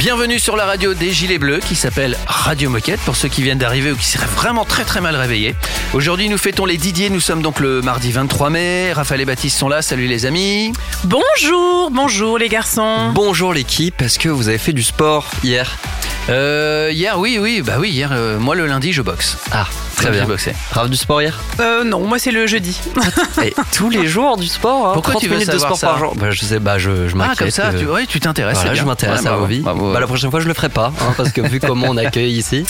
[0.00, 3.58] Bienvenue sur la radio des Gilets Bleus qui s'appelle Radio Moquette pour ceux qui viennent
[3.58, 5.54] d'arriver ou qui seraient vraiment très très mal réveillés.
[5.92, 8.94] Aujourd'hui nous fêtons les Didier, nous sommes donc le mardi 23 mai.
[8.94, 10.72] Raphaël et Baptiste sont là, salut les amis.
[11.04, 13.10] Bonjour, bonjour les garçons.
[13.12, 15.76] Bonjour l'équipe, est-ce que vous avez fait du sport hier?
[16.30, 19.36] Euh, hier oui oui bah oui hier euh, moi le lundi je boxe.
[19.52, 19.66] Ah,
[20.02, 20.26] très bien.
[20.26, 20.54] boxé.
[20.72, 21.38] Grave du sport hier?
[21.60, 22.78] Euh, non, moi c'est le jeudi.
[23.42, 25.88] Et tous les jours du sport hein, Pourquoi 30 tu veux minutes de sport ça?
[25.88, 26.14] par jour?
[26.16, 27.38] Bah, Je sais, bah je, je Ah m'inquiète.
[27.38, 28.58] comme ça tu, ouais, tu t'intéresses.
[28.58, 29.60] voilà, je m'intéresse Ouais, à vos vies.
[29.60, 32.32] Bah, la prochaine fois je le ferai pas, hein, parce que vu comment on accueille
[32.32, 32.64] ici.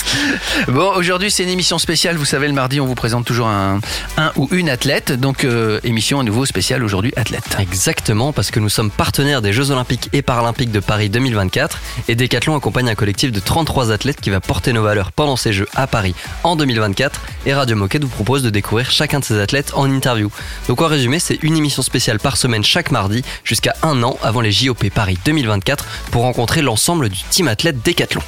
[0.67, 2.15] Bon, aujourd'hui c'est une émission spéciale.
[2.17, 3.79] Vous savez, le mardi, on vous présente toujours un,
[4.17, 5.11] un ou une athlète.
[5.11, 7.43] Donc, euh, émission à nouveau spéciale aujourd'hui, athlète.
[7.59, 12.15] Exactement, parce que nous sommes partenaires des Jeux Olympiques et Paralympiques de Paris 2024 et
[12.15, 15.67] Decathlon accompagne un collectif de 33 athlètes qui va porter nos valeurs pendant ces Jeux
[15.75, 19.71] à Paris en 2024 et Radio Moquette vous propose de découvrir chacun de ces athlètes
[19.75, 20.29] en interview.
[20.67, 24.41] Donc en résumé, c'est une émission spéciale par semaine chaque mardi jusqu'à un an avant
[24.41, 28.21] les JOP Paris 2024 pour rencontrer l'ensemble du team athlète Decathlon.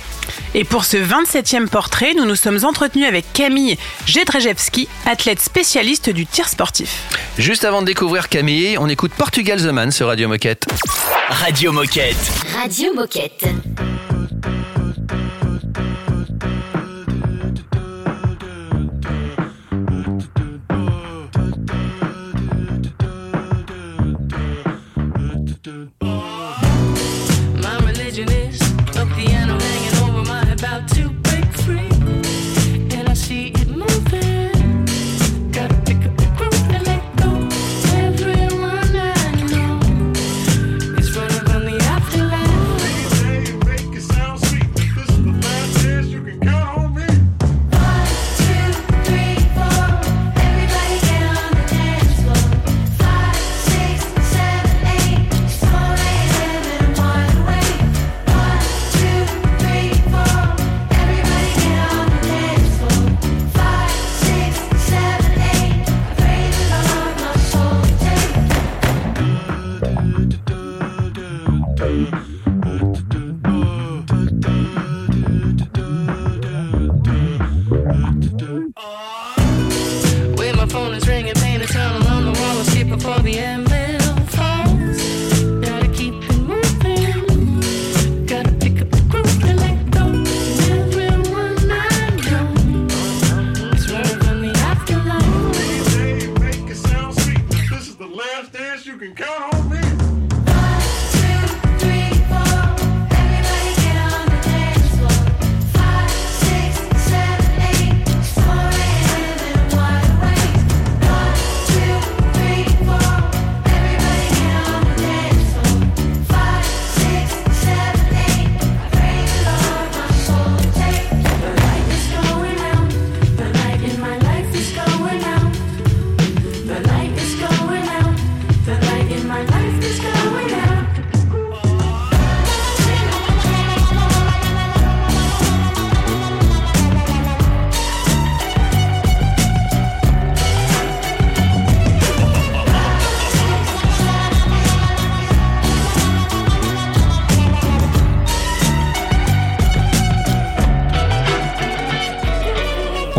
[0.56, 6.26] Et pour ce 27e portrait, nous nous sommes entretenus avec Camille Jedrzejewski, athlète spécialiste du
[6.26, 7.04] tir sportif.
[7.38, 10.66] Juste avant de découvrir Camille, on écoute Portugal The Man sur Radio Moquette.
[11.30, 12.18] Radio Moquette.
[12.56, 13.46] Radio Moquette.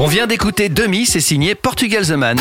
[0.04, 2.38] On vient d'écouter Demi, c'est signé Portugal The Man.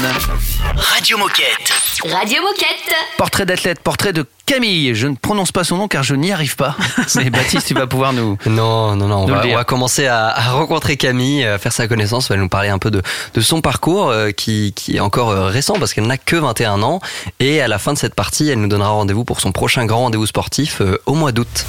[0.75, 1.71] Radio Moquette.
[2.03, 2.93] Radio Moquette.
[3.17, 4.93] Portrait d'athlète, portrait de Camille.
[4.95, 6.75] Je ne prononce pas son nom car je n'y arrive pas.
[7.15, 8.37] Mais Baptiste, tu vas pouvoir nous.
[8.47, 12.29] Non, non, non, on va, on commencer à, à rencontrer Camille, à faire sa connaissance,
[12.29, 13.01] elle va nous parler un peu de,
[13.33, 16.83] de son parcours euh, qui, qui est encore euh, récent parce qu'elle n'a que 21
[16.83, 16.99] ans
[17.39, 19.99] et à la fin de cette partie, elle nous donnera rendez-vous pour son prochain grand
[19.99, 21.65] rendez-vous sportif euh, au mois d'août.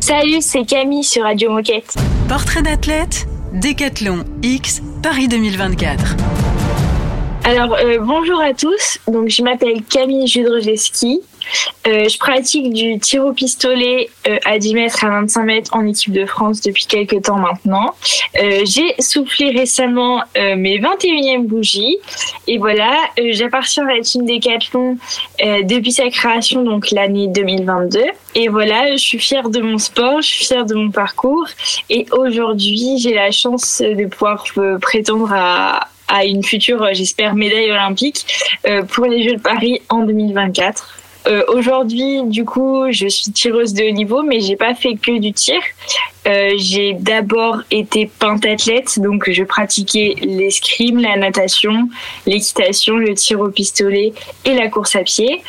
[0.00, 1.94] Salut, c'est Camille sur Radio Moquette.
[2.28, 6.16] Portrait d'athlète, Décathlon X, Paris 2024.
[7.44, 8.98] Alors, euh, bonjour à tous.
[9.08, 11.20] Donc, je m'appelle Camille Judrojeski.
[11.88, 15.84] Euh, je pratique du tir au pistolet euh, à 10 mètres à 25 mètres en
[15.84, 17.94] équipe de France depuis quelques temps maintenant.
[18.40, 21.98] Euh, J'ai soufflé récemment euh, mes 21e bougies.
[22.46, 24.96] Et voilà, euh, j'appartiens à la team Décathlon
[25.44, 28.04] euh, depuis sa création, donc l'année 2022.
[28.36, 31.48] Et voilà, je suis fière de mon sport, je suis fière de mon parcours.
[31.90, 34.44] Et aujourd'hui, j'ai la chance de pouvoir
[34.80, 38.26] prétendre à, à une future, euh, j'espère, médaille olympique
[38.66, 40.98] euh, pour les Jeux de Paris en 2024.
[41.28, 45.18] Euh, Aujourd'hui, du coup, je suis tireuse de haut niveau, mais j'ai pas fait que
[45.18, 45.60] du tir.
[46.24, 51.88] J'ai d'abord été pentathlète, donc je pratiquais l'escrime, la natation,
[52.26, 54.12] l'équitation, le tir au pistolet
[54.44, 55.42] et la course à pied.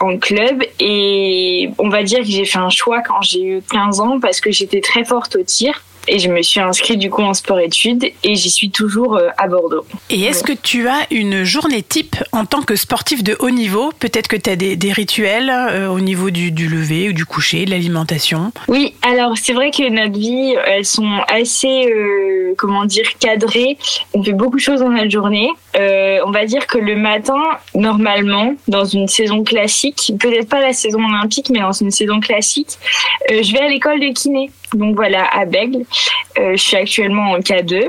[0.00, 4.00] en club et on va dire que j'ai fait un choix quand j'ai eu 15
[4.00, 7.22] ans parce que j'étais très forte au tir et je me suis inscrite du coup
[7.22, 9.84] en sport-études et j'y suis toujours euh, à Bordeaux.
[10.10, 13.92] Et est-ce que tu as une journée type en tant que sportif de haut niveau?
[13.98, 17.24] Peut-être que tu as des, des rituels euh, au niveau du, du lever ou du
[17.24, 18.52] coucher, de l'alimentation?
[18.68, 23.78] Oui, alors c'est vrai que notre vie, elles sont assez, euh, comment dire, cadrées.
[24.14, 25.48] On fait beaucoup de choses dans notre journée.
[25.76, 27.40] Euh, on va dire que le matin,
[27.74, 32.78] normalement, dans une saison classique, peut-être pas la saison olympique, mais dans une saison classique,
[33.30, 34.50] euh, je vais à l'école de kiné.
[34.74, 35.84] Donc voilà, à Bègle.
[36.38, 37.88] Euh, je suis actuellement en K2.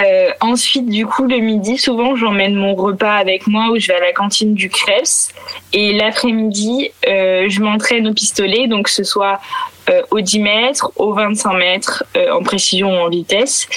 [0.00, 3.94] Euh, ensuite, du coup, le midi, souvent, j'emmène mon repas avec moi ou je vais
[3.94, 5.32] à la cantine du Krebs.
[5.74, 9.40] Et l'après-midi, je m'entraîne au pistolet, donc ce soit
[9.90, 13.68] euh, au 10 mètres, au 25 mètres, euh, en précision ou en vitesse.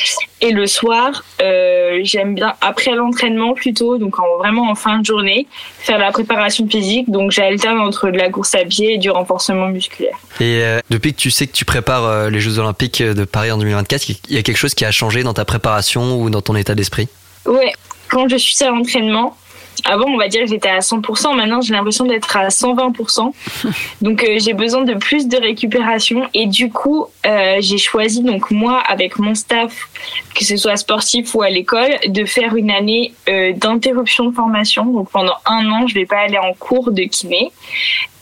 [0.42, 5.06] Et le soir, euh, j'aime bien, après l'entraînement plutôt, donc en, vraiment en fin de
[5.06, 5.48] journée,
[5.80, 7.10] faire la préparation physique.
[7.10, 10.18] Donc j'alterne entre de la course à pied et du renforcement musculaire.
[10.40, 14.10] Et depuis que tu sais que tu prépares les Jeux Olympiques de Paris en 2024,
[14.10, 16.76] il y a quelque chose qui a changé dans ta préparation ou dans ton état
[16.76, 17.08] d'esprit?
[17.46, 17.72] Ouais,
[18.10, 19.36] quand je suis à l'entraînement,
[19.84, 23.32] avant on va dire que j'étais à 100%, maintenant j'ai l'impression d'être à 120%.
[24.02, 28.52] Donc euh, j'ai besoin de plus de récupération et du coup euh, j'ai choisi donc
[28.52, 29.90] moi avec mon staff,
[30.36, 34.86] que ce soit sportif ou à l'école, de faire une année euh, d'interruption de formation.
[34.86, 37.52] Donc pendant un an je vais pas aller en cours de kiné.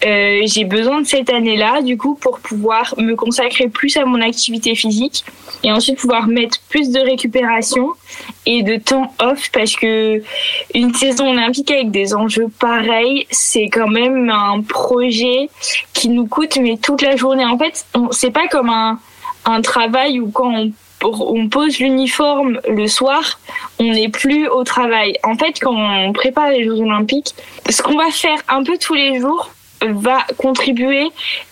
[0.06, 4.22] Euh, j'ai besoin de cette année-là, du coup, pour pouvoir me consacrer plus à mon
[4.22, 5.24] activité physique
[5.64, 7.90] et ensuite pouvoir mettre plus de récupération
[8.46, 10.22] et de temps off parce que
[10.74, 15.50] une saison olympique avec des enjeux pareils, c'est quand même un projet
[15.94, 17.46] qui nous coûte mais toute la journée.
[17.46, 19.00] En fait, c'est pas comme un,
[19.46, 20.72] un travail où quand on
[21.06, 23.40] on pose l'uniforme le soir,
[23.80, 25.18] on n'est plus au travail.
[25.24, 27.36] En fait, quand on prépare les Jeux Olympiques,
[27.70, 29.52] ce qu'on va faire un peu tous les jours
[29.88, 31.10] va contribuer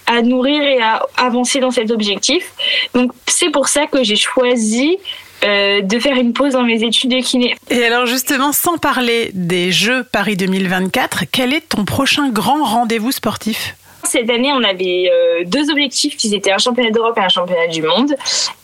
[0.08, 2.54] à nourrir et à avancer dans cet objectif.
[2.94, 4.98] Donc c'est pour ça que j'ai choisi
[5.44, 7.56] euh, de faire une pause dans mes études de kiné.
[7.70, 13.12] Et alors justement, sans parler des Jeux Paris 2024, quel est ton prochain grand rendez-vous
[13.12, 13.76] sportif?
[14.04, 17.68] Cette année, on avait euh, deux objectifs qui étaient un championnat d'Europe et un championnat
[17.68, 18.16] du monde.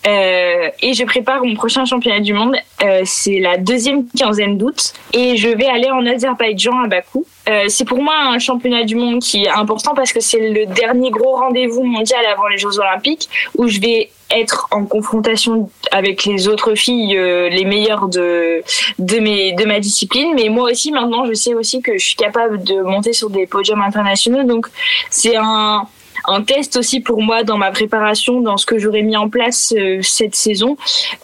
[0.07, 2.55] Euh, et je prépare mon prochain championnat du monde.
[2.83, 4.93] Euh, c'est la deuxième quinzaine d'août.
[5.13, 7.25] Et je vais aller en Azerbaïdjan à Bakou.
[7.49, 10.65] Euh, c'est pour moi un championnat du monde qui est important parce que c'est le
[10.65, 16.25] dernier gros rendez-vous mondial avant les Jeux Olympiques où je vais être en confrontation avec
[16.25, 18.61] les autres filles euh, les meilleures de
[18.99, 20.33] de mes de ma discipline.
[20.35, 23.47] Mais moi aussi maintenant je sais aussi que je suis capable de monter sur des
[23.47, 24.43] podiums internationaux.
[24.43, 24.67] Donc
[25.09, 25.87] c'est un
[26.27, 29.73] un test aussi pour moi dans ma préparation, dans ce que j'aurais mis en place
[29.77, 30.77] euh, cette saison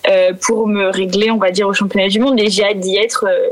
[0.09, 2.39] euh, pour me régler, on va dire, au championnat du monde.
[2.39, 3.25] Et j'ai hâte d'y être.
[3.27, 3.49] euh,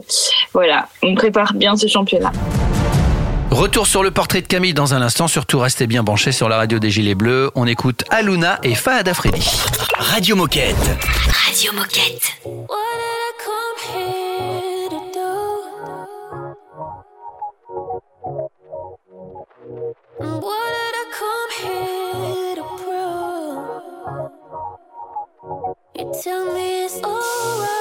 [0.53, 2.31] voilà, on prépare bien ce championnat.
[3.51, 5.27] Retour sur le portrait de Camille dans un instant.
[5.27, 7.51] Surtout, restez bien branchés sur la radio des Gilets Bleus.
[7.55, 9.45] On écoute Aluna et Fahad Afridi.
[9.99, 10.75] Radio Moquette.
[11.47, 12.37] Radio Moquette.
[20.19, 20.90] What
[26.01, 27.80] Tell me it's alright,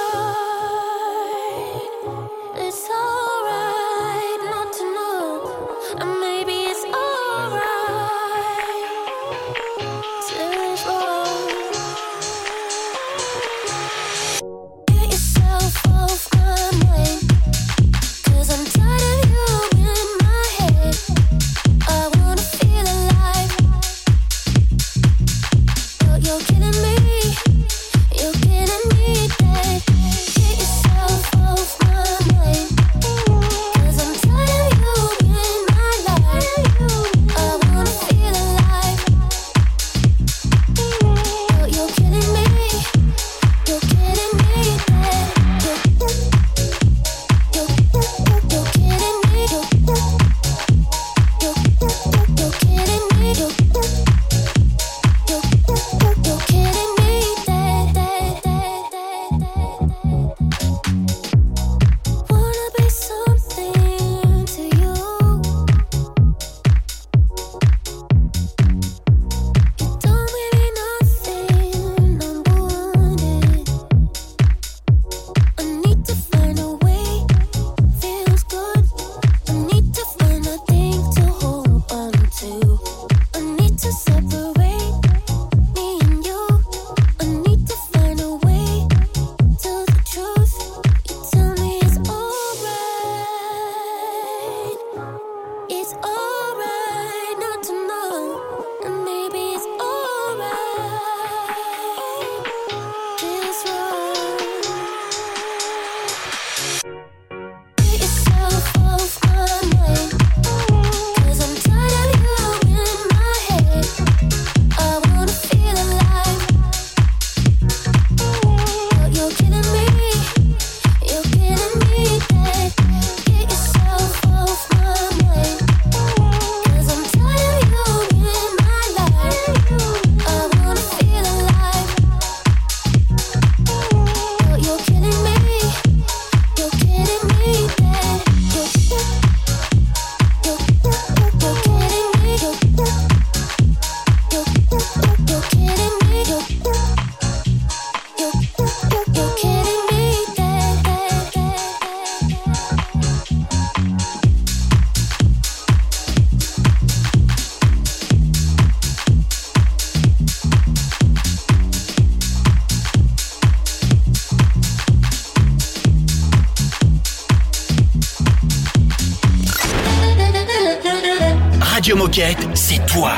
[172.54, 173.12] C'est toi.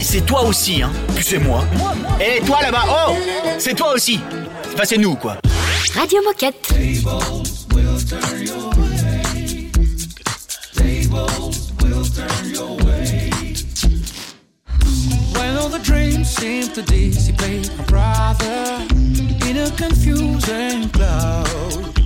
[0.00, 0.90] C'est toi aussi, hein.
[1.16, 1.64] Puis c'est moi.
[2.20, 3.14] Et toi là-bas, oh
[3.58, 4.20] C'est toi aussi.
[4.72, 5.36] Enfin, c'est nous, quoi.
[5.94, 6.68] Radio Moquette.
[15.34, 18.86] When all the dreams seem to dissipate, my brother,
[19.48, 21.98] in a confusing cloud.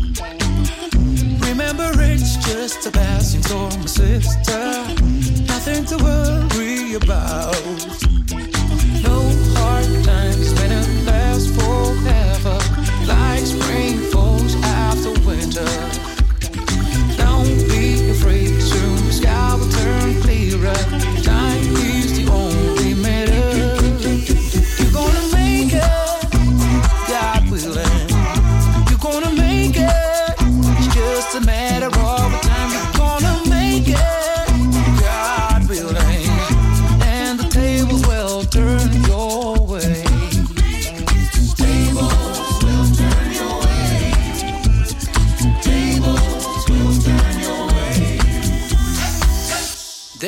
[1.43, 5.44] Remember, it's just a passing storm, my sister.
[5.67, 7.55] nothing to worry about.
[9.03, 9.19] No
[9.57, 12.59] hard times, when it lasts forever.
[13.07, 13.94] Like spring.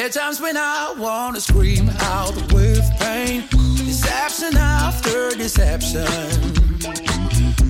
[0.06, 3.42] There are times when I wanna scream out with pain.
[3.50, 6.06] Deception after deception.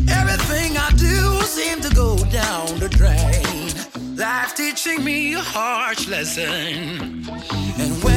[0.06, 4.16] Everything I do seems to go down the drain.
[4.16, 7.24] Life teaching me a harsh lesson.
[7.78, 8.15] And when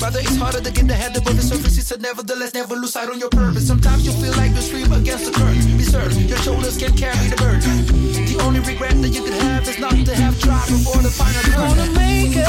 [0.00, 1.76] Rather, it's harder to get the head above the surface.
[1.76, 3.66] He said, nevertheless, never lose sight on your purpose.
[3.66, 5.60] Sometimes you feel like you swim against the current.
[5.76, 7.84] Be certain your shoulders can carry the burden.
[8.26, 11.42] The only regret that you could have is not to have tried before the final
[11.52, 11.68] curtain.
[11.68, 12.48] Wanna make it,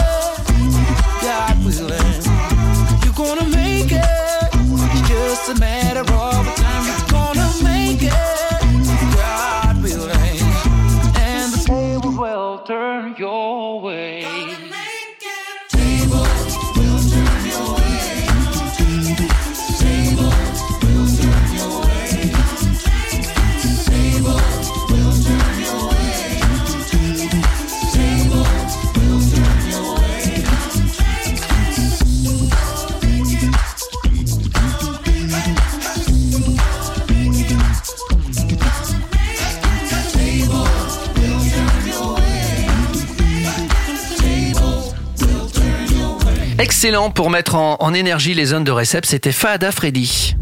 [1.22, 2.00] God willing.
[46.83, 50.35] excellent pour mettre en, énergie les zones de réception, c'était Fahada Freddy.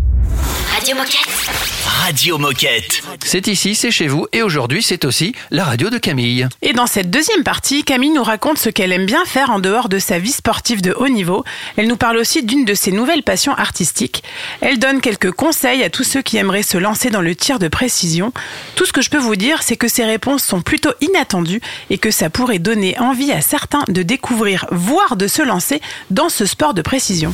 [0.80, 1.50] Radio Moquette.
[1.84, 3.02] Radio Moquette.
[3.26, 6.48] C'est ici, c'est chez vous, et aujourd'hui c'est aussi la radio de Camille.
[6.62, 9.90] Et dans cette deuxième partie, Camille nous raconte ce qu'elle aime bien faire en dehors
[9.90, 11.44] de sa vie sportive de haut niveau.
[11.76, 14.24] Elle nous parle aussi d'une de ses nouvelles passions artistiques.
[14.62, 17.68] Elle donne quelques conseils à tous ceux qui aimeraient se lancer dans le tir de
[17.68, 18.32] précision.
[18.76, 21.60] Tout ce que je peux vous dire, c'est que ces réponses sont plutôt inattendues
[21.90, 26.30] et que ça pourrait donner envie à certains de découvrir, voire de se lancer dans
[26.30, 27.34] ce sport de précision.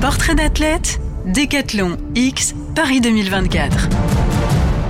[0.00, 4.25] Portrait d'athlète, Décathlon X, Paris 2024.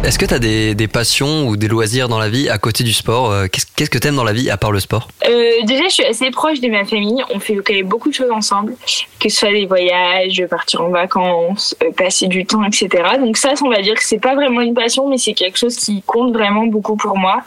[0.04, 2.92] Est-ce que tu as des, passions ou des loisirs dans la vie à côté du
[2.92, 5.08] sport Euh, Qu'est-ce que t'aimes dans la vie à part le sport?
[5.26, 7.22] Euh, déjà, je suis assez proche de ma famille.
[7.34, 8.74] On fait quand même beaucoup de choses ensemble,
[9.18, 12.88] que ce soit des voyages, partir en vacances, euh, passer du temps, etc.
[13.18, 15.76] Donc ça, on va dire que c'est pas vraiment une passion, mais c'est quelque chose
[15.76, 17.42] qui compte vraiment beaucoup pour moi.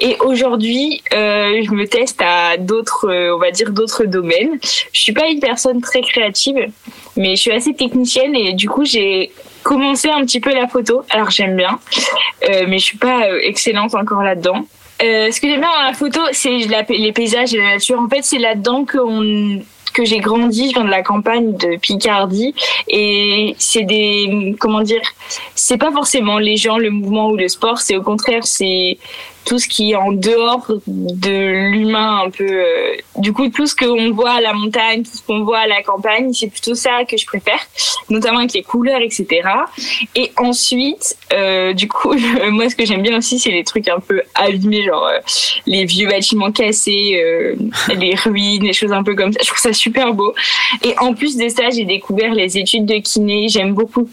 [0.00, 4.58] Et aujourd'hui, je me teste à d'autres, on va dire d'autres domaines.
[4.92, 6.66] Je suis pas une personne très créative,
[7.16, 9.30] mais je suis assez technicienne et du coup, j'ai
[9.62, 11.02] commencé un petit peu la photo.
[11.10, 11.78] Alors j'aime bien,
[12.48, 14.66] euh, mais je suis pas euh, excellente encore là-dedans.
[15.02, 16.58] Euh, ce que j'aime bien dans la photo, c'est
[16.90, 17.98] les paysages et la nature.
[17.98, 19.60] En fait, c'est là-dedans qu'on
[19.92, 22.54] que j'ai grandi, je viens de la campagne de Picardie
[22.88, 25.02] et c'est des comment dire,
[25.54, 28.98] c'est pas forcément les gens, le mouvement ou le sport, c'est au contraire c'est
[29.44, 33.74] tout ce qui est en dehors de l'humain un peu euh, du coup tout ce
[33.74, 37.04] qu'on voit à la montagne, tout ce qu'on voit à la campagne, c'est plutôt ça
[37.08, 37.60] que je préfère,
[38.08, 39.42] notamment avec les couleurs etc.
[40.14, 42.14] Et ensuite euh, du coup
[42.50, 45.18] moi ce que j'aime bien aussi c'est les trucs un peu abîmés genre euh,
[45.66, 47.54] les vieux bâtiments cassés, euh,
[47.94, 49.40] les ruines, les choses un peu comme ça.
[49.42, 50.34] Je trouve ça super beau.
[50.82, 53.48] Et en plus de ça, j'ai découvert les études de kiné.
[53.48, 54.08] J'aime beaucoup.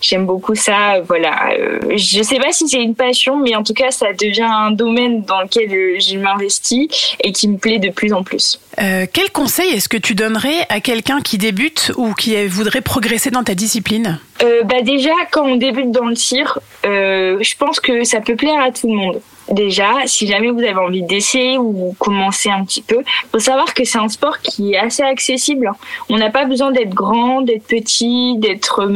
[0.00, 1.00] J'aime beaucoup ça.
[1.00, 1.50] Voilà.
[1.58, 4.70] Euh, je sais pas si c'est une passion, mais en tout cas, ça devient un
[4.70, 6.88] domaine dans lequel euh, je m'investis
[7.22, 8.60] et qui me plaît de plus en plus.
[8.80, 13.30] Euh, quel conseil est-ce que tu donnerais à quelqu'un qui débute ou qui voudrait progresser
[13.30, 14.20] dans ta discipline?
[14.42, 18.36] Euh, bah déjà, quand on débute dans le tir, euh, je pense que ça peut
[18.36, 19.20] plaire à tout le monde.
[19.50, 23.82] Déjà, si jamais vous avez envie d'essayer ou commencer un petit peu, faut savoir que
[23.82, 25.72] c'est un sport qui est assez accessible.
[26.10, 28.86] On n'a pas besoin d'être grand, d'être petit, d'être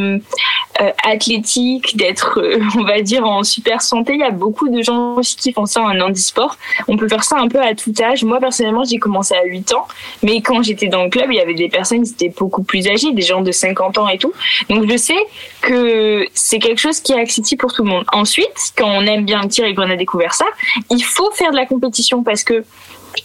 [1.05, 4.15] athlétique, d'être, euh, on va dire, en super santé.
[4.15, 6.57] Il y a beaucoup de gens aussi qui font ça en handisport.
[6.89, 8.25] On peut faire ça un peu à tout âge.
[8.25, 9.87] Moi, personnellement, j'ai commencé à 8 ans,
[10.23, 12.89] mais quand j'étais dans le club, il y avait des personnes qui étaient beaucoup plus
[12.89, 14.33] âgées, des gens de 50 ans et tout.
[14.69, 15.27] Donc, je sais
[15.61, 18.05] que c'est quelque chose qui est accessible pour tout le monde.
[18.13, 20.47] Ensuite, quand on aime bien le tir et qu'on a découvert ça,
[20.91, 22.65] il faut faire de la compétition parce que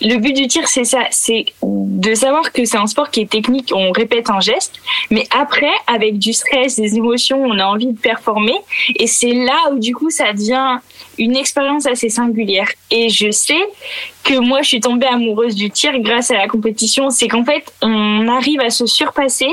[0.02, 3.30] le but du tir, c'est ça, c'est de savoir que c'est un sport qui est
[3.30, 4.76] technique, on répète un geste,
[5.10, 8.56] mais après, avec du stress, des émotions, on a envie de performer,
[8.96, 10.80] et c'est là où du coup ça devient
[11.18, 12.70] une expérience assez singulière.
[12.92, 13.62] Et je sais
[14.24, 17.74] que moi, je suis tombée amoureuse du tir grâce à la compétition, c'est qu'en fait,
[17.82, 19.50] on arrive à se surpasser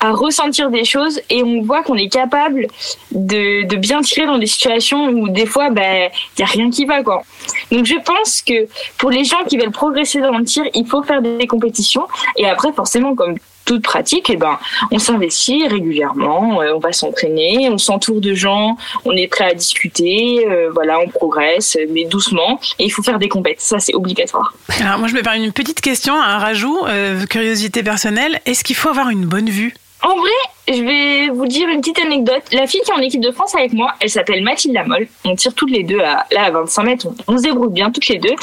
[0.00, 2.66] à ressentir des choses et on voit qu'on est capable
[3.12, 7.02] de, bien tirer dans des situations où des fois il y a rien qui va
[7.02, 7.22] quoi.
[7.70, 8.66] Donc je pense que
[8.98, 12.06] pour les gens qui veulent progresser dans le tir, il faut faire des compétitions
[12.36, 14.58] et après forcément comme toute pratique, eh ben,
[14.90, 19.54] on s'investit régulièrement, euh, on va s'entraîner, on s'entoure de gens, on est prêt à
[19.54, 22.60] discuter, euh, voilà, on progresse, mais doucement.
[22.78, 24.54] Et il faut faire des compètes, ça c'est obligatoire.
[24.80, 28.40] Alors moi je me permets une petite question, un rajout, euh, curiosité personnelle.
[28.46, 29.74] Est-ce qu'il faut avoir une bonne vue?
[30.02, 30.30] En vrai,
[30.68, 32.42] je vais vous dire une petite anecdote.
[32.52, 35.08] La fille qui est en équipe de France avec moi, elle s'appelle Mathilde Lamolle.
[35.24, 37.06] On tire toutes les deux à, là, à 25 mètres.
[37.06, 38.34] On, on se débrouille bien toutes les deux.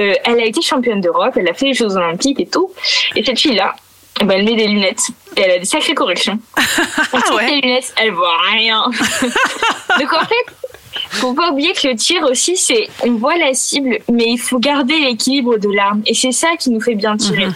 [0.00, 2.70] Euh, elle a été championne d'Europe, elle a fait les Jeux Olympiques et tout.
[3.14, 3.74] Et cette fille-là,
[4.20, 6.38] ben, elle met des lunettes et elle a des sacrées corrections.
[7.12, 7.46] On tire ouais.
[7.46, 8.84] les lunettes, elle voit rien.
[9.98, 10.72] Donc en fait,
[11.10, 14.58] faut pas oublier que le tir aussi, c'est on voit la cible, mais il faut
[14.58, 16.02] garder l'équilibre de l'arme.
[16.06, 17.48] Et c'est ça qui nous fait bien tirer.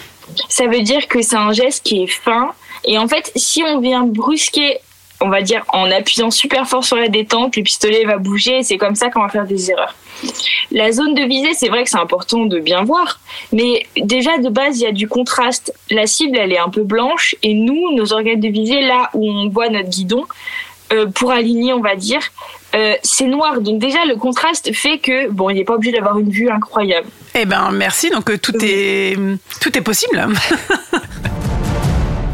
[0.48, 2.52] Ça veut dire que c'est un geste qui est fin.
[2.84, 4.78] Et en fait, si on vient brusquer,
[5.20, 8.62] on va dire en appuyant super fort sur la détente, le pistolet va bouger et
[8.62, 9.94] c'est comme ça qu'on va faire des erreurs.
[10.72, 13.20] La zone de visée, c'est vrai que c'est important de bien voir,
[13.52, 15.72] mais déjà de base, il y a du contraste.
[15.90, 19.30] La cible, elle est un peu blanche et nous, nos organes de visée, là où
[19.30, 20.24] on voit notre guidon,
[20.92, 22.20] euh, pour aligner, on va dire,
[22.74, 23.60] euh, c'est noir.
[23.60, 27.08] Donc déjà, le contraste fait que, bon, il n'est pas obligé d'avoir une vue incroyable.
[27.34, 29.16] Eh ben merci, donc euh, tout est
[29.60, 30.26] tout est possible.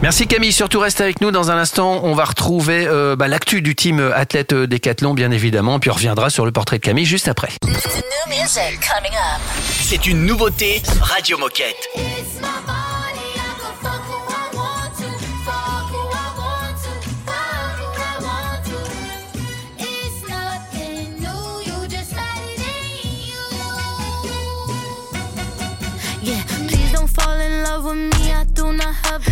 [0.02, 2.00] Merci Camille, surtout reste avec nous dans un instant.
[2.02, 6.28] On va retrouver euh, bah, l'actu du team athlète Décathlon, bien évidemment, puis on reviendra
[6.28, 7.50] sur le portrait de Camille juste après.
[9.80, 11.88] C'est une nouveauté Radio Moquette.
[27.14, 28.32] Fall in love with me.
[28.32, 29.22] I do not have,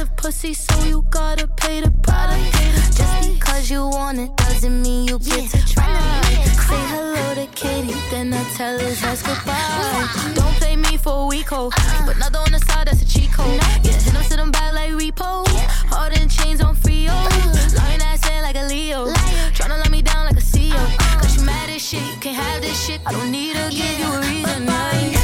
[0.00, 2.96] expensive pussy, so you gotta pay the price.
[2.96, 6.20] Just because you want it doesn't mean you get to try.
[6.68, 10.32] Say hello to Katie, then I tell her just goodbye.
[10.34, 11.70] Don't play me for a weak hoe.
[12.06, 13.60] But another on the side, that's a cheat code.
[13.82, 15.46] Yeah, hit them, sit them back like repo.
[15.92, 17.12] Hard in chains on Frio.
[17.76, 19.08] Lying ass in like a Leo.
[19.56, 20.82] Tryna let me down like a CEO.
[21.20, 23.00] Cause you mad as shit, you can't have this shit.
[23.06, 24.66] I don't need to give you a reason.
[24.66, 25.19] yeah.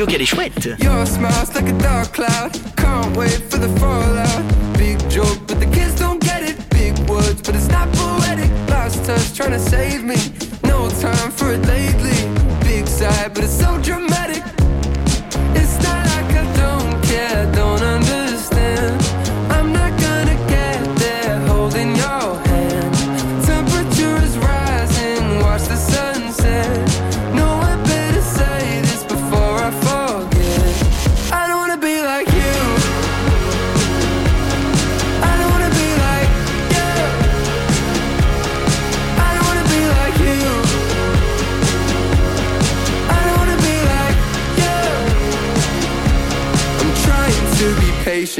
[0.00, 0.22] Radio qu'elle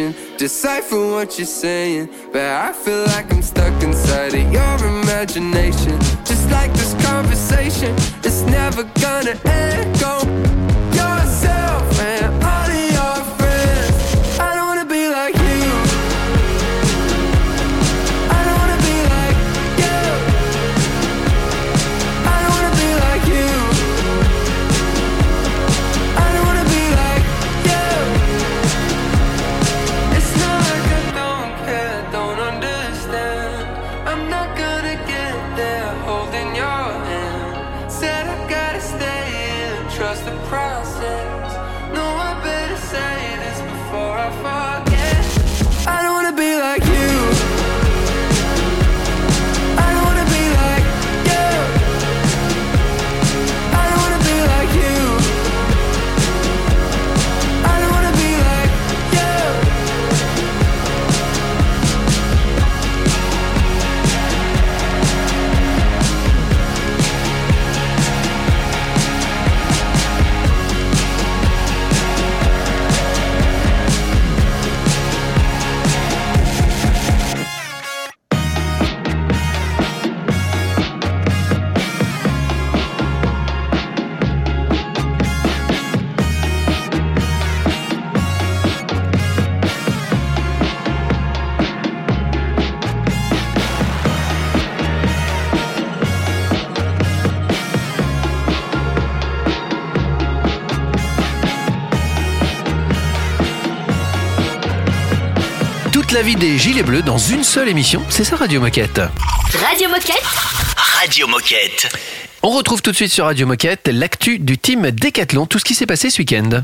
[0.01, 2.09] patient, decipher what you're saying.
[2.33, 5.99] But I feel like I'm stuck inside of your imagination.
[6.25, 10.01] Just like this conversation, it's never gonna end.
[10.01, 10.20] Go
[106.23, 109.01] Vie des Gilets Bleus dans une seule émission, c'est ça Radio Moquette.
[109.67, 110.23] Radio Moquette.
[110.77, 111.89] Radio Moquette.
[112.43, 115.75] On retrouve tout de suite sur Radio Moquette l'actu du team Décathlon, tout ce qui
[115.75, 116.63] s'est passé ce week-end.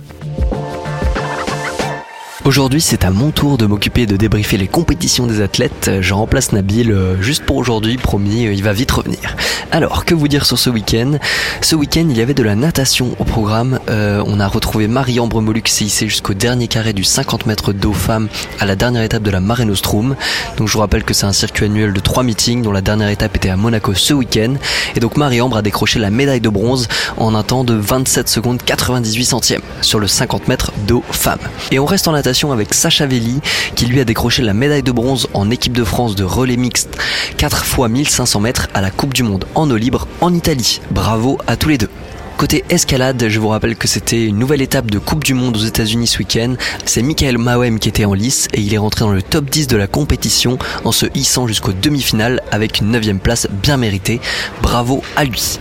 [2.46, 5.90] Aujourd'hui, c'est à mon tour de m'occuper de débriefer les compétitions des athlètes.
[6.00, 9.34] Je remplace Nabil euh, juste pour aujourd'hui, promis, euh, il va vite revenir.
[9.72, 11.18] Alors, que vous dire sur ce week-end?
[11.60, 13.80] Ce week-end, il y avait de la natation au programme.
[13.90, 18.28] Euh, on a retrouvé Marie-Ambre s'est hissée jusqu'au dernier carré du 50 mètres d'eau femme
[18.60, 20.14] à la dernière étape de la Mare Nostrum.
[20.56, 23.08] Donc, je vous rappelle que c'est un circuit annuel de trois meetings dont la dernière
[23.08, 24.54] étape était à Monaco ce week-end.
[24.94, 28.62] Et donc, Marie-Ambre a décroché la médaille de bronze en un temps de 27 secondes
[28.64, 31.40] 98 centièmes sur le 50 mètres d'eau femme.
[31.72, 33.40] Et on reste en natation avec Sacha Velli,
[33.74, 36.96] qui lui a décroché la médaille de bronze en équipe de France de relais mixte
[37.38, 40.80] 4 x 1500 mètres à la Coupe du Monde en eau libre en Italie.
[40.90, 41.88] Bravo à tous les deux.
[42.36, 45.64] Côté escalade, je vous rappelle que c'était une nouvelle étape de Coupe du Monde aux
[45.64, 46.56] États-Unis ce week-end.
[46.84, 49.68] C'est Michael Mawem qui était en lice et il est rentré dans le top 10
[49.68, 54.20] de la compétition en se hissant jusqu'aux demi-finales avec une 9 place bien méritée.
[54.60, 55.58] Bravo à lui.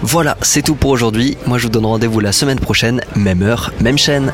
[0.00, 1.36] Voilà, c'est tout pour aujourd'hui.
[1.46, 4.32] Moi je vous donne rendez-vous la semaine prochaine, même heure, même chaîne.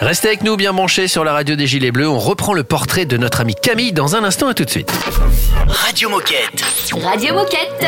[0.00, 2.08] Restez avec nous bien branchés sur la radio des Gilets Bleus.
[2.08, 4.48] On reprend le portrait de notre amie Camille dans un instant.
[4.48, 4.90] À tout de suite.
[5.68, 6.64] Radio Moquette.
[7.02, 7.86] Radio Moquette.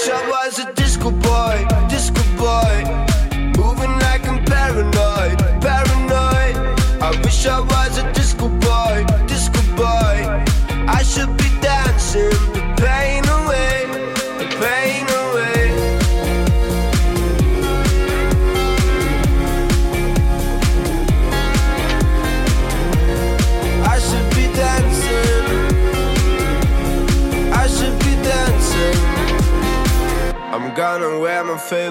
[0.00, 2.84] wish I was a disco boy, disco boy.
[3.58, 6.56] Moving like I'm paranoid, paranoid.
[7.02, 10.16] I wish I was a disco boy, disco boy.
[10.88, 12.49] I should be dancing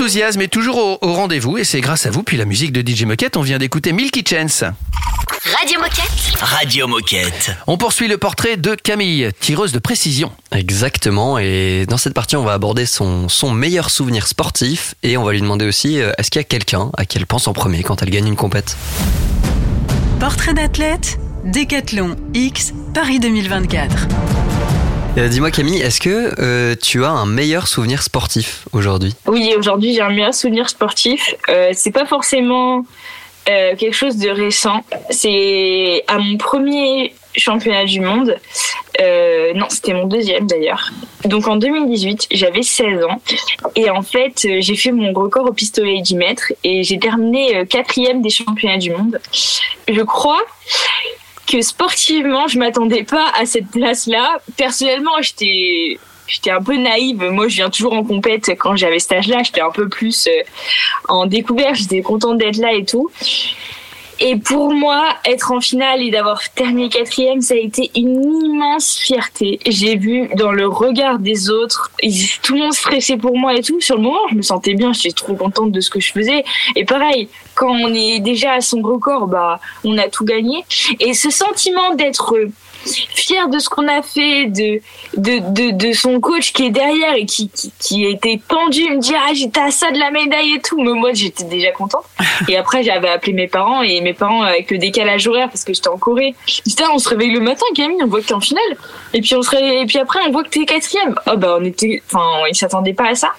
[0.00, 2.22] L'enthousiasme est toujours au, au rendez-vous et c'est grâce à vous.
[2.22, 4.64] Puis la musique de DJ Moquette, on vient d'écouter Milky Chance.
[5.44, 6.40] Radio Moquette.
[6.40, 7.50] Radio Moquette.
[7.66, 10.32] On poursuit le portrait de Camille, tireuse de précision.
[10.52, 15.22] Exactement, et dans cette partie, on va aborder son, son meilleur souvenir sportif et on
[15.22, 17.52] va lui demander aussi euh, est-ce qu'il y a quelqu'un à qui elle pense en
[17.52, 18.78] premier quand elle gagne une compète?
[20.18, 24.08] Portrait d'athlète, Décathlon X, Paris 2024.
[25.18, 29.14] Euh, Dis-moi Camille, est-ce que euh, tu as un meilleur souvenir sportif aujourd'hui?
[29.26, 31.34] Oui, aujourd'hui j'ai un meilleur souvenir sportif.
[31.48, 32.84] Euh, c'est pas forcément
[33.48, 34.82] euh, quelque chose de récent.
[35.10, 38.36] C'est à mon premier championnat du monde.
[39.54, 40.90] Non, c'était mon deuxième d'ailleurs.
[41.24, 43.20] Donc en 2018, j'avais 16 ans
[43.74, 48.20] et en fait, j'ai fait mon record au pistolet 10 mètres et j'ai terminé quatrième
[48.20, 49.18] des championnats du monde.
[49.88, 50.42] Je crois
[51.50, 54.40] que sportivement, je m'attendais pas à cette place-là.
[54.56, 57.22] Personnellement, j'étais j'étais un peu naïve.
[57.22, 59.42] Moi, je viens toujours en compète quand j'avais cet âge-là.
[59.42, 60.42] J'étais un peu plus euh,
[61.08, 61.74] en découverte.
[61.74, 63.10] J'étais contente d'être là et tout.
[64.22, 68.98] Et pour moi, être en finale et d'avoir terminé quatrième, ça a été une immense
[68.98, 69.58] fierté.
[69.66, 71.90] J'ai vu dans le regard des autres,
[72.42, 73.80] tout le monde stressait pour moi et tout.
[73.80, 76.44] Sur le moment, je me sentais bien, j'étais trop contente de ce que je faisais.
[76.76, 80.64] Et pareil, quand on est déjà à son record, bah, on a tout gagné.
[80.98, 82.34] Et ce sentiment d'être
[82.86, 84.80] fier de ce qu'on a fait, de,
[85.16, 88.98] de, de, de son coach qui est derrière et qui, qui, qui était pendu, me
[88.98, 90.80] dire ah j'étais à ça de la médaille et tout.
[90.80, 92.04] Mais moi j'étais déjà contente.
[92.48, 95.72] Et après j'avais appelé mes parents et mes parents avec le décalage horaire parce que
[95.72, 96.34] j'étais en Corée.
[96.64, 98.76] Disaient Ah, on se réveille le matin Camille, on voit que t'es en finale.
[99.12, 101.14] Et puis on se et puis après on voit que t'es quatrième.
[101.30, 103.32] Oh bah on était, enfin ils s'attendaient pas à ça.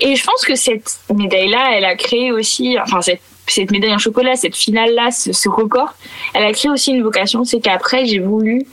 [0.00, 3.94] Et je pense que cette médaille là, elle a créé aussi, enfin cette cette médaille
[3.94, 5.94] en chocolat, cette finale-là, ce, record,
[6.34, 8.64] elle a créé aussi une vocation, c'est qu'après j'ai voulu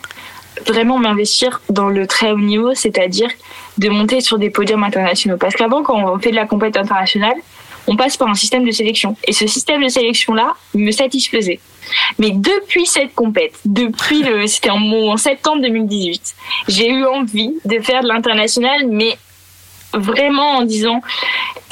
[0.66, 3.30] vraiment m'investir dans le très haut niveau, c'est-à-dire
[3.78, 5.38] de monter sur des podiums internationaux.
[5.38, 7.36] Parce qu'avant, quand on fait de la compétition internationale,
[7.88, 9.16] on passe par un système de sélection.
[9.26, 11.60] Et ce système de sélection-là me satisfaisait.
[12.20, 16.36] Mais depuis cette compète, depuis le, c'était en, en septembre 2018,
[16.68, 19.18] j'ai eu envie de faire de l'international, mais
[19.94, 21.02] vraiment en disant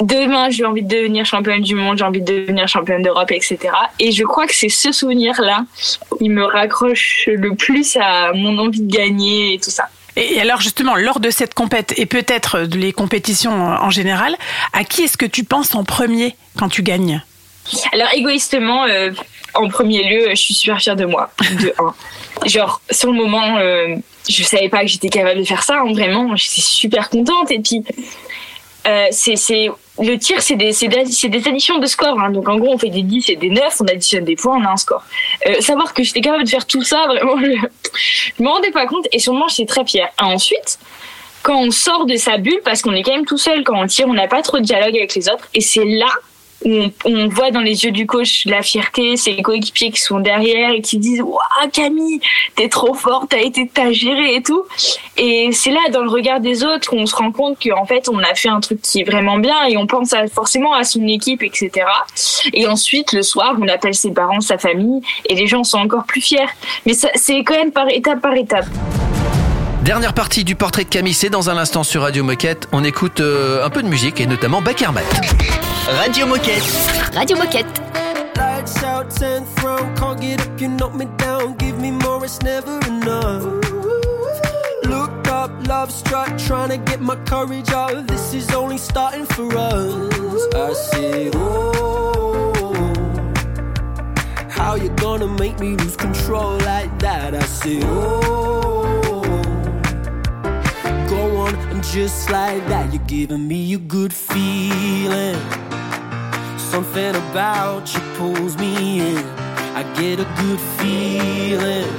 [0.00, 3.58] demain j'ai envie de devenir championne du monde, j'ai envie de devenir championne d'Europe, etc.
[3.98, 5.64] Et je crois que c'est ce souvenir-là
[6.18, 9.88] qui me raccroche le plus à mon envie de gagner et tout ça.
[10.16, 14.36] Et alors justement, lors de cette compète et peut-être de les compétitions en général,
[14.72, 17.22] à qui est-ce que tu penses en premier quand tu gagnes?
[17.92, 19.10] Alors égoïstement, euh,
[19.54, 21.30] en premier lieu, je suis super fière de moi,
[21.60, 21.94] de un.
[22.46, 23.96] Genre sur le moment, euh,
[24.28, 25.80] je savais pas que j'étais capable de faire ça.
[25.80, 27.50] hein, vraiment, j'étais super contente.
[27.50, 27.82] Et puis
[28.86, 32.18] euh, c'est le tir, c'est des, des, additions de scores.
[32.20, 32.30] hein.
[32.30, 34.64] Donc en gros, on fait des 10 et des 9, on additionne des points, on
[34.64, 35.04] a un score.
[35.46, 37.58] Euh, savoir que j'étais capable de faire tout ça, vraiment, je,
[38.38, 39.06] je me rendais pas compte.
[39.12, 40.08] Et sûrement, j'étais très fière.
[40.20, 40.78] Ensuite,
[41.42, 43.86] quand on sort de sa bulle, parce qu'on est quand même tout seul quand on
[43.86, 45.48] tire, on n'a pas trop de dialogue avec les autres.
[45.54, 46.08] Et c'est là
[46.64, 50.70] on, on voit dans les yeux du coach la fierté, ses coéquipiers qui sont derrière
[50.70, 52.20] et qui disent Waouh, Camille,
[52.56, 54.64] t'es trop forte, t'as été, t'as géré et tout.
[55.16, 58.18] Et c'est là, dans le regard des autres, qu'on se rend compte qu'en fait, on
[58.18, 61.06] a fait un truc qui est vraiment bien et on pense à- forcément à son
[61.06, 61.70] équipe, etc.
[62.52, 66.04] Et ensuite, le soir, on appelle ses parents, sa famille et les gens sont encore
[66.04, 66.38] plus fiers.
[66.86, 68.66] Mais ça- c'est quand même par étape par étape.
[69.88, 72.68] Dernière partie du portrait de Camille, c'est dans un instant sur Radio Moquette.
[72.72, 75.00] On écoute euh, un peu de musique et notamment Bakermat.
[76.02, 76.62] Radio Moquette.
[77.14, 77.64] Radio Moquette.
[78.36, 81.56] Lights out, 10th round, can't get up, you knock me down.
[81.56, 83.44] Give me more, it's never enough.
[84.84, 88.06] Look up, love struck, trying to get my courage up.
[88.08, 90.54] This is only starting for us.
[90.54, 92.52] I say, oh,
[94.50, 97.34] how you gonna make me lose control like that?
[97.34, 98.67] I say, oh,
[101.52, 105.36] go on, and just like that, you're giving me a good feeling.
[106.58, 109.24] Something about you pulls me in.
[109.74, 111.92] I get a good feeling.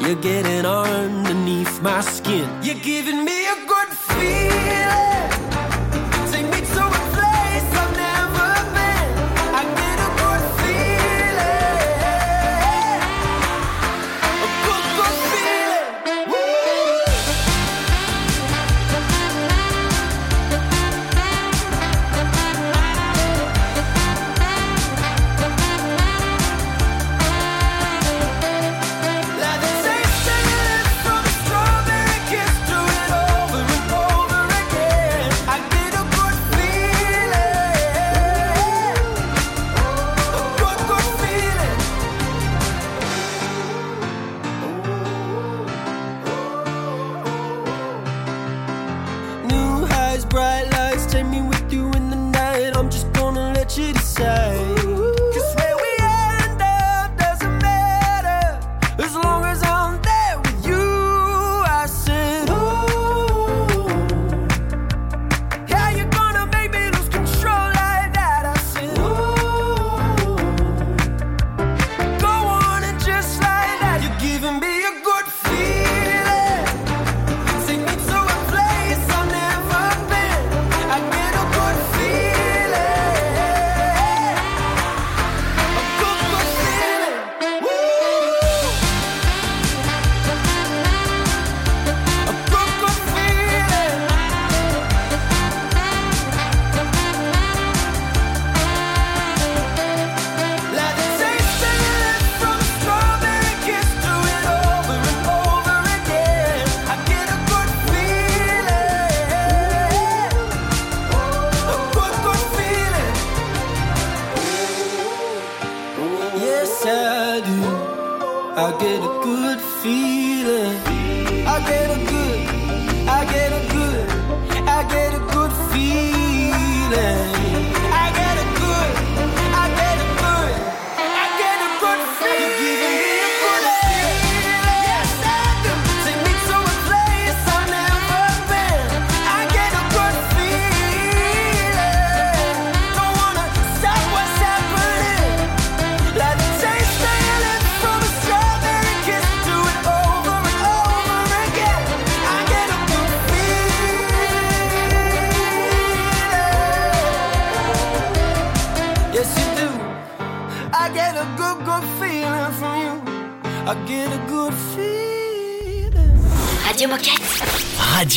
[0.00, 2.48] You're getting underneath my skin.
[2.62, 5.29] You're giving me a good feeling.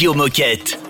[0.03, 0.82] Radio Moquette.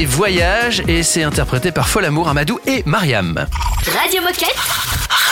[0.00, 3.34] C'est Voyage et c'est interprété par Folamour, Amadou et Mariam.
[4.00, 4.56] Radio Moquette.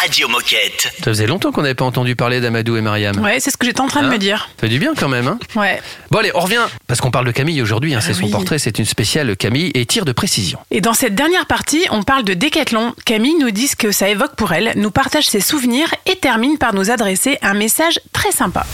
[0.02, 0.88] Radio Moquette.
[0.98, 3.18] Ça faisait longtemps qu'on n'avait pas entendu parler d'Amadou et Mariam.
[3.18, 4.50] Ouais, c'est ce que j'étais en train de Hein me dire.
[4.56, 5.80] Ça fait du bien quand même, hein Ouais.
[6.10, 8.30] Bon allez, on revient, parce qu'on parle de Camille aujourd'hui, hein, c'est Ah son oui.
[8.30, 10.58] portrait, c'est une spéciale Camille et tir de précision.
[10.70, 12.92] Et dans cette dernière partie, on parle de décathlon.
[13.06, 16.58] Camille nous dit ce que ça évoque pour elle, nous partage ses souvenirs et termine
[16.58, 18.66] par nous adresser un message très sympa.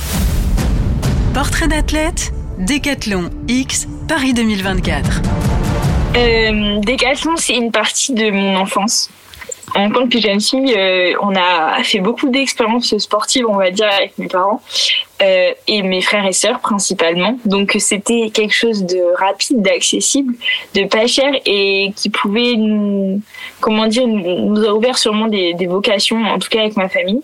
[1.34, 5.20] Portrait d'athlète, Décathlon X, Paris 2024.
[6.16, 9.10] Euh, Décathlon, c'est une partie de mon enfance.
[9.74, 13.90] En tant que jeune fille, euh, on a fait beaucoup d'expériences sportives, on va dire,
[13.92, 14.62] avec mes parents
[15.24, 17.38] euh, et mes frères et sœurs principalement.
[17.44, 20.34] Donc c'était quelque chose de rapide, d'accessible,
[20.74, 23.22] de pas cher et qui pouvait nous,
[23.60, 27.20] comment dire, nous a ouvert sûrement des, vocations, en tout cas avec ma famille.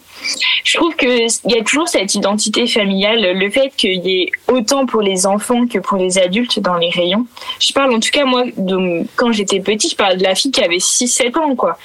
[0.65, 4.31] Je trouve que il y a toujours cette identité familiale, le fait qu'il y ait
[4.49, 7.27] autant pour les enfants que pour les adultes dans les rayons.
[7.61, 8.45] Je parle en tout cas moi
[9.17, 11.77] quand j'étais petite, je parle de la fille qui avait 6-7 ans quoi.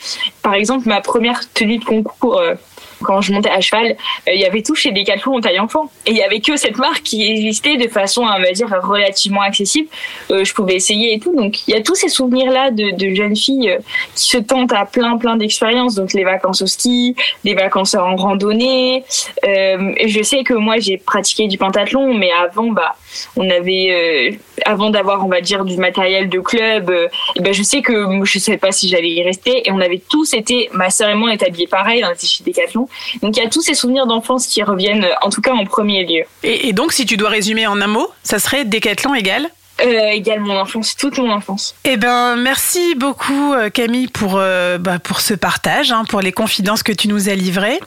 [0.41, 2.55] Par exemple, ma première tenue de concours euh,
[3.01, 3.95] Quand je montais à cheval,
[4.27, 5.91] euh, il y avait tout chez Decathlon en taille enfant.
[6.05, 9.41] Et il y avait que cette marque qui existait de façon, on va dire, relativement
[9.41, 9.89] accessible.
[10.31, 11.35] Euh, je pouvais essayer et tout.
[11.35, 13.79] Donc, il y a tous ces souvenirs-là de, de jeunes filles euh,
[14.15, 15.95] qui se tentent à plein, plein d'expériences.
[15.95, 19.03] Donc, les vacances au ski, les vacances en randonnée.
[19.45, 22.95] Euh, je sais que moi, j'ai pratiqué du pentathlon, mais avant, bah,
[23.35, 27.07] on avait, euh, avant d'avoir, on va dire, du matériel de club, euh,
[27.39, 29.67] ben, je sais que je savais pas si j'allais y rester.
[29.67, 32.27] Et on avait tous été, ma sœur et moi, on était habillés pareil, on était
[32.27, 32.87] chez Decathlon.
[33.21, 36.05] Donc, il y a tous ces souvenirs d'enfance qui reviennent, en tout cas, en premier
[36.05, 36.23] lieu.
[36.43, 39.49] Et, et donc, si tu dois résumer en un mot, ça serait Décathlon égal
[39.81, 41.75] Euh, égale mon enfance, toute mon enfance.
[41.83, 46.31] Eh ben, merci beaucoup euh, Camille pour euh, bah, pour ce partage, hein, pour les
[46.31, 47.79] confidences que tu nous as livrées.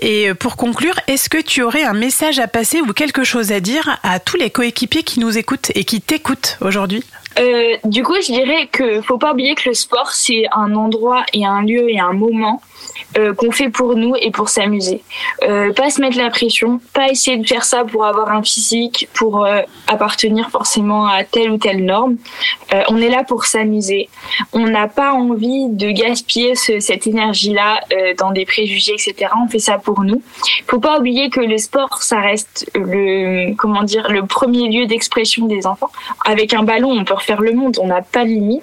[0.00, 3.58] Et pour conclure, est-ce que tu aurais un message à passer ou quelque chose à
[3.58, 7.02] dire à tous les coéquipiers qui nous écoutent et qui t'écoutent aujourd'hui?
[7.38, 11.24] Euh, du coup, je dirais que faut pas oublier que le sport c'est un endroit
[11.32, 12.60] et un lieu et un moment
[13.18, 15.02] euh, qu'on fait pour nous et pour s'amuser.
[15.42, 19.08] Euh, pas se mettre la pression, pas essayer de faire ça pour avoir un physique,
[19.14, 22.16] pour euh, appartenir forcément à telle ou telle norme.
[22.72, 24.08] Euh, on est là pour s'amuser.
[24.52, 27.80] On n'a pas envie de gaspiller ce- cette énergie-là
[28.18, 29.30] dans des préjugés, etc.
[29.44, 30.22] On fait ça pour nous.
[30.66, 35.46] Faut pas oublier que le sport, ça reste le comment dire le premier lieu d'expression
[35.46, 35.90] des enfants.
[36.24, 37.78] Avec un ballon, on peut refaire le monde.
[37.80, 38.62] On n'a pas de limite.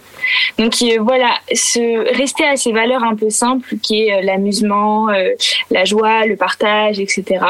[0.58, 5.10] Donc euh, voilà, se rester à ces valeurs un peu simples qui est euh, l'amusement,
[5.10, 5.32] euh,
[5.72, 7.46] la joie, le partage, etc.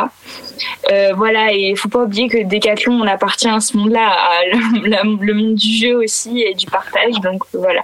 [0.91, 5.34] Euh, voilà, et il faut pas oublier que Decathlon, on appartient à ce monde-là, le,
[5.34, 7.20] monde du jeu aussi et du partage.
[7.22, 7.82] Donc voilà,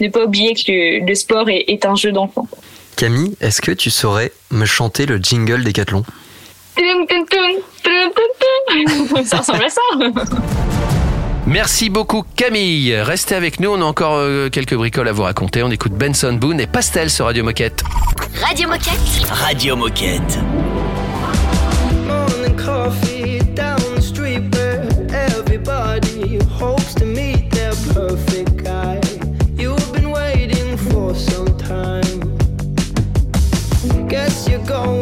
[0.00, 2.48] ne pas oublier que le, le sport est, est un jeu d'enfant.
[2.96, 6.04] Camille, est-ce que tu saurais me chanter le jingle tung.
[9.24, 9.80] Ça ressemble à ça.
[11.50, 12.94] Merci beaucoup Camille.
[12.94, 15.64] Restez avec nous, on a encore euh, quelques bricoles à vous raconter.
[15.64, 17.82] On écoute Benson Boone et Pastel sur Radio Moquette.
[18.40, 19.26] Radio Moquette.
[19.28, 20.38] Radio Moquette.
[22.06, 29.00] morning coffee down the street where everybody hopes to meet their perfect guy.
[29.56, 32.38] You've been waiting for some time.
[34.06, 34.99] Guess you're going.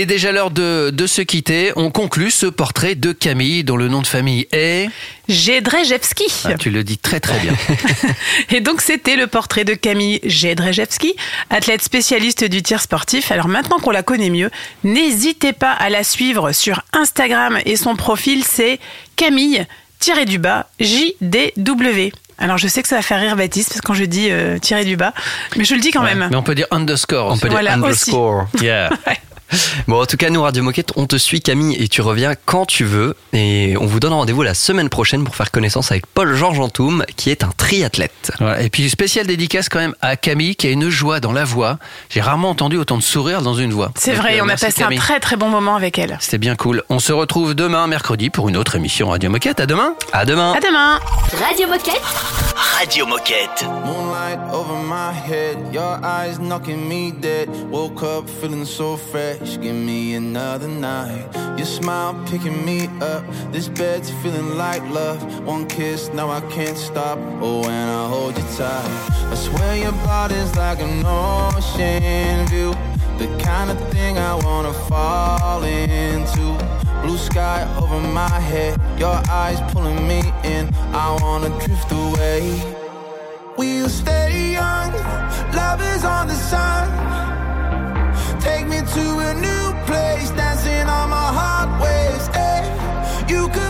[0.00, 1.72] Est déjà l'heure de, de se quitter.
[1.76, 4.88] On conclut ce portrait de Camille, dont le nom de famille est.
[5.28, 6.24] Jedrzejewski.
[6.44, 7.54] Ah, tu le dis très très bien.
[8.50, 11.14] Et donc c'était le portrait de Camille Jedrzejewski,
[11.50, 13.30] athlète spécialiste du tir sportif.
[13.32, 14.50] Alors maintenant qu'on la connaît mieux,
[14.84, 18.80] n'hésitez pas à la suivre sur Instagram et son profil c'est
[19.16, 19.66] Camille
[19.98, 22.10] tiré du bas JDW.
[22.38, 24.58] Alors je sais que ça va faire rire Baptiste parce que quand je dis euh,
[24.58, 25.12] tiré du bas,
[25.56, 26.26] mais je le dis quand même.
[26.30, 27.32] Mais on peut dire underscore.
[27.32, 28.10] On peut Voilà, dire aussi.
[28.10, 28.46] underscore.
[28.62, 28.90] Yeah.
[29.88, 32.66] Bon, en tout cas, nous, Radio Moquette, on te suit, Camille, et tu reviens quand
[32.66, 33.16] tu veux.
[33.32, 37.30] Et on vous donne rendez-vous la semaine prochaine pour faire connaissance avec Paul-Georges Antoum, qui
[37.30, 38.32] est un triathlète.
[38.38, 38.62] Voilà.
[38.62, 41.78] Et puis spéciale dédicace quand même à Camille qui a une joie dans la voix.
[42.08, 43.92] J'ai rarement entendu autant de sourire dans une voix.
[43.96, 44.98] C'est vrai, euh, on a passé Camille.
[44.98, 46.16] un très très bon moment avec elle.
[46.20, 46.82] C'était bien cool.
[46.88, 49.60] On se retrouve demain, mercredi, pour une autre émission Radio Moquette.
[49.60, 49.94] À demain.
[50.12, 50.52] À demain.
[50.52, 50.98] À demain.
[51.46, 52.02] Radio Moquette.
[52.78, 53.64] Radio Moquette.
[53.84, 57.48] Moonlight over my head, your eyes knocking me dead.
[57.70, 61.26] Woke up feeling so fresh, give me another night.
[61.56, 65.20] Your smile picking me up, this bed's feeling like love.
[65.46, 67.18] One kiss, now I can't stop.
[67.40, 68.84] Oh, when I hold you tight,
[69.32, 72.74] I swear your body's like an ocean view.
[73.18, 76.46] The kind of thing I wanna fall into.
[77.02, 80.68] Blue sky over my head, your eyes pulling me in.
[80.92, 82.60] I wanna drift away.
[83.56, 84.92] We'll stay young,
[85.54, 87.29] love is on the sun.
[88.40, 92.26] Take me to a new place, dancing on my heart waves.
[92.28, 92.64] Hey,
[93.28, 93.69] you could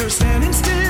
[0.00, 0.89] after standing still.